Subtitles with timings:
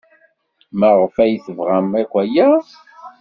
[0.79, 2.49] Maɣef ay tebɣam akk aya?